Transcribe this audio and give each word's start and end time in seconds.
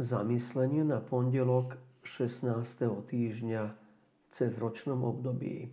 Zamyslenie 0.00 0.80
na 0.80 0.96
pondelok 1.04 1.76
16. 2.16 2.48
týždňa 3.12 3.62
v 3.68 4.28
cezročnom 4.32 5.04
období. 5.04 5.68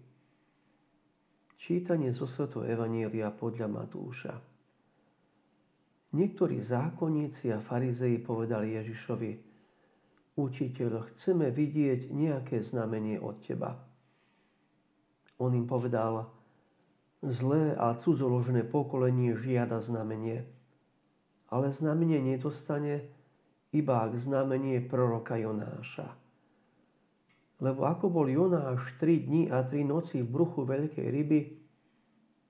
Čítanie 1.56 2.12
zo 2.12 2.28
Sveto 2.28 2.60
Evanília 2.68 3.32
podľa 3.32 3.72
Matúša. 3.72 4.36
Niektorí 6.12 6.60
zákonníci 6.68 7.56
a 7.56 7.64
farizei 7.72 8.20
povedali 8.20 8.76
Ježišovi, 8.76 9.32
Učiteľ, 10.36 11.08
chceme 11.16 11.48
vidieť 11.48 12.12
nejaké 12.12 12.68
znamenie 12.68 13.24
od 13.24 13.40
teba. 13.48 13.80
On 15.40 15.56
im 15.56 15.64
povedal, 15.64 16.28
zlé 17.24 17.80
a 17.80 17.96
cudzoložné 18.04 18.68
pokolenie 18.68 19.40
žiada 19.40 19.80
znamenie, 19.88 20.44
ale 21.48 21.72
znamenie 21.80 22.20
nedostane, 22.20 23.16
iba 23.78 24.10
k 24.10 24.18
znamenie 24.22 24.82
proroka 24.90 25.38
Jonáša. 25.38 26.10
Lebo 27.62 27.90
ako 27.90 28.10
bol 28.14 28.28
Jonáš 28.30 28.86
tri 29.02 29.22
dni 29.22 29.50
a 29.50 29.66
tri 29.66 29.82
noci 29.82 30.22
v 30.22 30.30
bruchu 30.30 30.66
veľkej 30.66 31.08
ryby, 31.10 31.40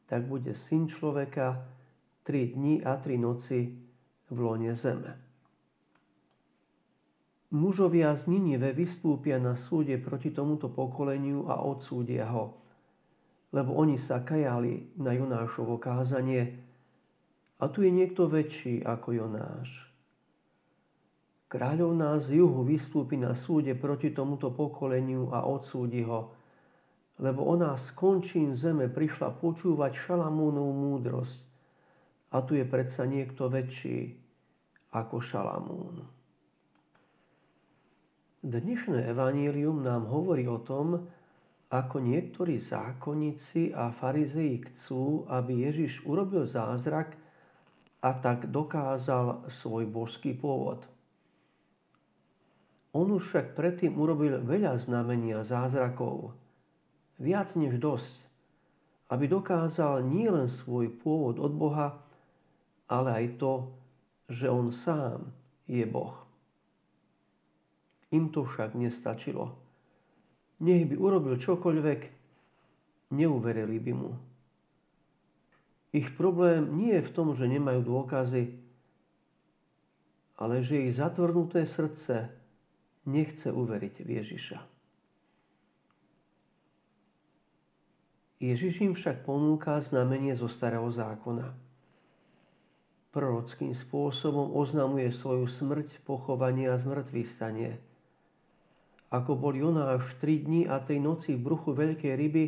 tak 0.07 0.27
bude 0.27 0.55
syn 0.67 0.87
človeka 0.87 1.63
tri 2.27 2.51
dni 2.51 2.83
a 2.83 2.99
tri 2.99 3.15
noci 3.15 3.71
v 4.27 4.37
lone 4.37 4.75
zeme. 4.75 5.15
Mužovia 7.47 8.11
z 8.19 8.27
Ninive 8.27 8.75
vystúpia 8.75 9.39
na 9.39 9.55
súde 9.71 9.95
proti 10.03 10.35
tomuto 10.35 10.67
pokoleniu 10.67 11.47
a 11.47 11.63
odsúdia 11.63 12.27
ho, 12.27 12.59
lebo 13.55 13.71
oni 13.79 13.95
sa 14.03 14.19
kajali 14.19 14.99
na 14.99 15.15
Jonášovo 15.15 15.79
kázanie 15.79 16.59
a 17.63 17.71
tu 17.71 17.87
je 17.87 17.91
niekto 17.95 18.27
väčší 18.27 18.83
ako 18.83 19.15
Jonáš. 19.15 19.86
Kráľovná 21.47 22.19
z 22.27 22.43
juhu 22.43 22.67
vystúpi 22.67 23.15
na 23.15 23.31
súde 23.47 23.71
proti 23.71 24.11
tomuto 24.11 24.51
pokoleniu 24.51 25.31
a 25.31 25.47
odsúdi 25.47 26.03
ho, 26.03 26.35
lebo 27.23 27.47
ona 27.47 27.79
z 27.79 27.87
končín 27.95 28.59
zeme 28.59 28.91
prišla 28.91 29.39
počúvať 29.39 29.95
Šalamúnovú 29.95 30.75
múdrosť. 30.75 31.39
A 32.35 32.43
tu 32.43 32.59
je 32.59 32.67
predsa 32.67 33.07
niekto 33.07 33.47
väčší 33.47 34.19
ako 34.91 35.23
Šalamún. 35.23 36.03
Dnešné 38.43 39.07
evanílium 39.07 39.87
nám 39.87 40.03
hovorí 40.11 40.43
o 40.51 40.59
tom, 40.59 41.07
ako 41.71 41.99
niektorí 41.99 42.59
zákonníci 42.63 43.71
a 43.71 43.95
farizei 43.95 44.59
chcú, 44.59 45.23
aby 45.31 45.67
Ježiš 45.67 46.03
urobil 46.03 46.47
zázrak 46.47 47.15
a 48.03 48.19
tak 48.19 48.51
dokázal 48.51 49.47
svoj 49.63 49.87
božský 49.87 50.35
pôvod. 50.35 50.96
On 52.97 53.05
už 53.13 53.29
však 53.29 53.53
predtým 53.53 53.93
urobil 53.93 54.41
veľa 54.41 54.81
znamení 54.81 55.29
a 55.37 55.45
zázrakov, 55.45 56.33
viac 57.21 57.53
než 57.53 57.77
dosť, 57.77 58.15
aby 59.13 59.29
dokázal 59.29 60.01
nielen 60.01 60.49
svoj 60.49 60.89
pôvod 61.05 61.37
od 61.37 61.53
Boha, 61.53 62.01
ale 62.89 63.09
aj 63.13 63.25
to, 63.37 63.69
že 64.33 64.49
on 64.49 64.73
sám 64.81 65.29
je 65.69 65.85
Boh. 65.85 66.25
Im 68.09 68.33
to 68.33 68.49
však 68.49 68.73
nestačilo. 68.73 69.53
Nech 70.57 70.89
by 70.89 70.97
urobil 70.97 71.37
čokoľvek, 71.37 72.01
neuverili 73.13 73.77
by 73.77 73.93
mu. 73.93 74.17
Ich 75.93 76.09
problém 76.17 76.81
nie 76.81 76.97
je 76.97 77.05
v 77.05 77.13
tom, 77.13 77.37
že 77.37 77.45
nemajú 77.45 77.85
dôkazy, 77.85 78.57
ale 80.41 80.65
že 80.65 80.89
ich 80.89 80.97
zatvrnuté 80.97 81.69
srdce 81.77 82.46
nechce 83.07 83.47
uveriť 83.47 83.95
v 84.03 84.09
Ježiša. 84.19 84.59
Ježiš 88.37 88.85
im 88.85 88.93
však 88.93 89.25
ponúka 89.25 89.81
znamenie 89.81 90.37
zo 90.37 90.45
starého 90.45 90.85
zákona. 90.93 91.57
Prorockým 93.09 93.73
spôsobom 93.73 94.53
oznamuje 94.53 95.09
svoju 95.09 95.49
smrť, 95.57 96.05
pochovanie 96.05 96.69
a 96.69 96.77
zmrtvý 96.77 97.25
stanie. 97.33 97.81
Ako 99.09 99.33
bol 99.33 99.57
Jonáš 99.57 100.05
3 100.21 100.45
dní 100.45 100.61
a 100.69 100.77
3 100.83 101.01
noci 101.01 101.33
v 101.33 101.41
bruchu 101.41 101.73
veľkej 101.73 102.13
ryby, 102.13 102.45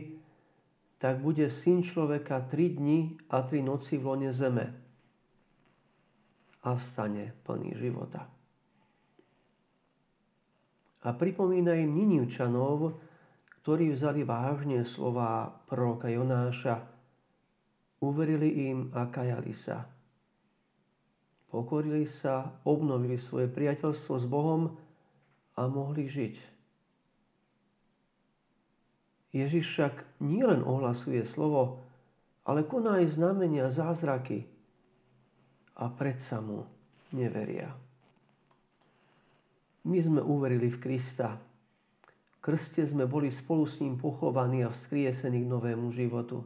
tak 1.02 1.24
bude 1.24 1.50
syn 1.66 1.81
človeka 1.81 2.46
3 2.53 2.78
dní 2.78 3.18
a 3.31 3.41
3 3.41 3.66
noci 3.66 3.97
v 3.97 4.03
lone 4.06 4.30
zeme 4.36 4.76
a 6.59 6.76
vstane 6.76 7.34
plný 7.47 7.72
života 7.80 8.39
a 11.04 11.16
pripomína 11.16 11.76
im 11.80 11.96
Ninivčanov, 11.96 13.00
ktorí 13.64 13.96
vzali 13.96 14.28
vážne 14.28 14.84
slova 14.84 15.52
proroka 15.68 16.12
Jonáša, 16.12 16.84
uverili 18.04 18.72
im 18.72 18.92
a 18.96 19.08
kajali 19.08 19.56
sa. 19.64 19.88
Pokorili 21.50 22.06
sa, 22.22 22.62
obnovili 22.68 23.18
svoje 23.26 23.50
priateľstvo 23.50 24.14
s 24.22 24.26
Bohom 24.30 24.78
a 25.58 25.62
mohli 25.66 26.06
žiť. 26.08 26.36
Ježiš 29.34 29.66
však 29.74 29.94
nielen 30.26 30.66
ohlasuje 30.66 31.26
slovo, 31.34 31.82
ale 32.50 32.66
koná 32.66 33.02
aj 33.02 33.14
znamenia, 33.14 33.70
zázraky 33.70 34.46
a 35.78 35.86
predsa 35.94 36.42
mu 36.42 36.66
neveria. 37.14 37.89
My 39.90 40.06
sme 40.06 40.22
uverili 40.22 40.70
v 40.70 40.78
Krista. 40.78 41.42
V 42.38 42.38
krste 42.46 42.86
sme 42.86 43.10
boli 43.10 43.34
spolu 43.34 43.66
s 43.66 43.82
ním 43.82 43.98
pochovaní 43.98 44.62
a 44.62 44.70
vzkriesení 44.70 45.42
k 45.42 45.50
novému 45.50 45.90
životu. 45.98 46.46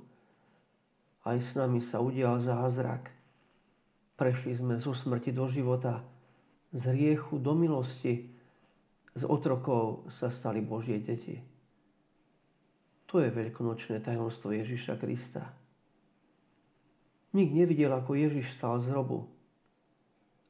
Aj 1.27 1.35
s 1.35 1.51
nami 1.51 1.83
sa 1.91 1.99
udial 1.99 2.39
zázrak. 2.39 3.11
Prešli 4.15 4.55
sme 4.55 4.79
zo 4.79 4.95
smrti 4.95 5.35
do 5.35 5.51
života, 5.51 5.99
z 6.71 6.87
riechu 6.87 7.35
do 7.35 7.51
milosti, 7.51 8.31
z 9.11 9.23
otrokov 9.27 10.07
sa 10.23 10.31
stali 10.31 10.63
Božie 10.63 11.03
deti. 11.03 11.35
To 13.11 13.19
je 13.19 13.27
veľkonočné 13.27 13.99
tajomstvo 13.99 14.55
Ježiša 14.55 14.95
Krista. 14.97 15.51
Nik 17.35 17.51
nevidel, 17.51 17.91
ako 17.91 18.15
Ježiš 18.15 18.55
stal 18.55 18.79
z 18.79 18.87
hrobu. 18.87 19.27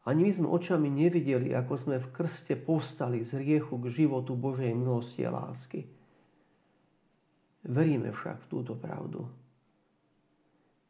Ani 0.03 0.27
my 0.27 0.31
sme 0.35 0.47
očami 0.51 0.91
nevideli, 0.91 1.55
ako 1.55 1.73
sme 1.79 1.95
v 2.03 2.11
krste 2.11 2.59
postali 2.59 3.23
z 3.23 3.39
riechu 3.39 3.79
k 3.79 4.03
životu 4.03 4.35
Božej 4.35 4.75
milosti 4.75 5.23
a 5.23 5.31
lásky. 5.31 5.87
Veríme 7.63 8.11
však 8.11 8.43
v 8.43 8.49
túto 8.51 8.75
pravdu. 8.75 9.23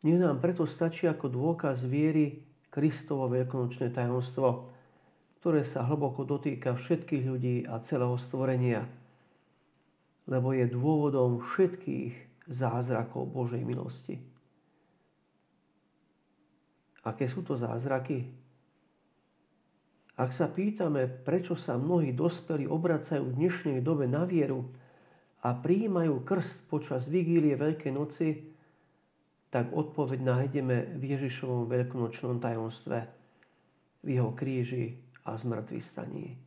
Nech 0.01 0.17
nám 0.17 0.41
preto 0.41 0.65
stačí 0.65 1.05
ako 1.05 1.29
dôkaz 1.29 1.85
viery 1.85 2.41
Kristovo 2.73 3.29
veľkonočné 3.29 3.93
tajomstvo, 3.93 4.73
ktoré 5.39 5.61
sa 5.69 5.85
hlboko 5.85 6.25
dotýka 6.25 6.73
všetkých 6.73 7.23
ľudí 7.29 7.55
a 7.69 7.77
celého 7.85 8.17
stvorenia, 8.17 8.89
lebo 10.25 10.57
je 10.57 10.65
dôvodom 10.73 11.45
všetkých 11.53 12.47
zázrakov 12.49 13.29
Božej 13.29 13.61
milosti. 13.61 14.17
Aké 17.05 17.29
sú 17.29 17.45
to 17.45 17.53
zázraky? 17.59 18.42
Ak 20.13 20.37
sa 20.37 20.45
pýtame, 20.45 21.09
prečo 21.25 21.57
sa 21.57 21.73
mnohí 21.73 22.13
dospelí 22.13 22.69
obracajú 22.69 23.33
v 23.33 23.37
dnešnej 23.37 23.81
dobe 23.81 24.05
na 24.05 24.29
vieru 24.29 24.69
a 25.41 25.57
prijímajú 25.57 26.21
krst 26.21 26.69
počas 26.69 27.09
vigílie 27.09 27.57
Veľkej 27.57 27.91
noci, 27.91 28.53
tak 29.49 29.73
odpoveď 29.73 30.19
nájdeme 30.21 30.97
v 30.97 31.03
Ježišovom 31.17 31.65
veľkonočnom 31.65 32.37
tajomstve, 32.37 32.97
v 34.05 34.07
jeho 34.07 34.33
kríži 34.37 34.97
a 35.25 35.33
zmrtvý 35.37 35.81
staní. 35.81 36.37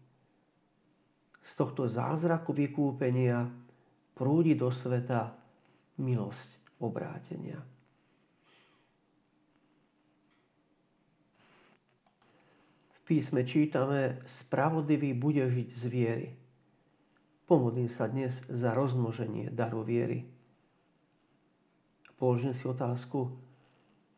Z 1.47 1.53
tohto 1.59 1.91
zázraku 1.91 2.55
vykúpenia 2.55 3.51
prúdi 4.15 4.55
do 4.55 4.71
sveta 4.71 5.35
milosť 5.99 6.79
obrátenia. 6.83 7.76
Písme 13.07 13.47
čítame, 13.47 14.19
spravodlivý 14.43 15.15
bude 15.15 15.47
žiť 15.47 15.69
z 15.79 15.85
viery. 15.87 16.29
Pomodlím 17.47 17.87
sa 17.95 18.11
dnes 18.11 18.35
za 18.51 18.75
rozmnoženie 18.75 19.55
daru 19.55 19.87
viery. 19.87 20.27
Položím 22.19 22.59
si 22.59 22.67
otázku, 22.67 23.31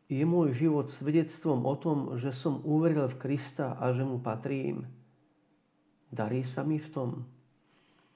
je 0.09 0.25
môj 0.25 0.57
život 0.57 0.89
svedectvom 0.97 1.69
o 1.69 1.75
tom, 1.77 2.17
že 2.17 2.33
som 2.33 2.65
uveril 2.65 3.05
v 3.13 3.19
Krista 3.21 3.77
a 3.77 3.93
že 3.93 4.01
mu 4.01 4.17
patrím? 4.17 4.89
Darí 6.09 6.41
sa 6.49 6.65
mi 6.65 6.81
v 6.81 6.89
tom? 6.89 7.09